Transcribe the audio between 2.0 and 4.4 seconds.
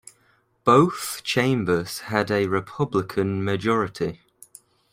had a Republican majority.